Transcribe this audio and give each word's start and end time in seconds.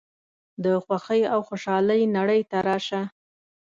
د 0.63 0.65
خوښۍ 0.83 1.21
او 1.33 1.39
خوشحالۍ 1.47 2.01
نړۍ 2.17 2.41
ته 2.49 2.57
راشه. 2.67 3.01